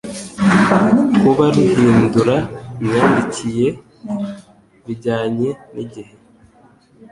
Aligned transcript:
kuba 1.19 1.45
ruhindura 1.55 2.35
imyandikyire 2.81 3.67
bijyanye 4.85 5.49
nigihe 5.73 6.13